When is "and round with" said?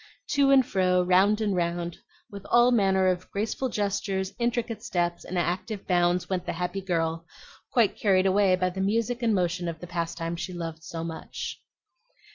1.41-2.43